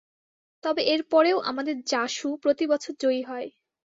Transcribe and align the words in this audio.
তবে 0.63 0.81
এরপরেও 0.93 1.37
আমাদের 1.49 1.75
জাসু 1.91 2.27
প্রতিবছর 2.43 2.93
জয়ী 3.01 3.21
হয়। 3.23 3.47